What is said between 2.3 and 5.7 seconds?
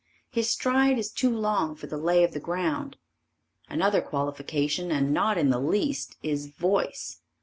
the ground. Another qualification and not in the